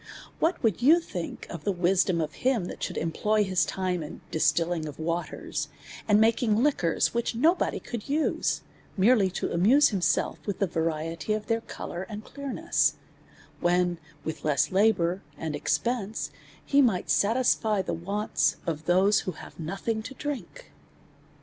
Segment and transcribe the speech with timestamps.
[0.01, 2.33] s3 263 A SERIOUS CALL TO A What would you think of the wisdom of
[2.33, 5.67] him, that should employ his time in distilling of waters,
[6.07, 8.61] and making liquors which nobody could use,
[8.97, 12.95] merely to amuse himself with the variety of their colour and clearness,
[13.59, 16.31] when, with less labour and expense,
[16.65, 20.71] he might satisfy the wants of those who have nothing to drink.